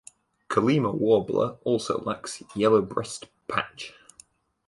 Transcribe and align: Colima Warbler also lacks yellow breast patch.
Colima 0.49 0.91
Warbler 0.91 1.57
also 1.63 1.99
lacks 2.01 2.41
yellow 2.55 2.81
breast 2.81 3.27
patch. 3.47 3.93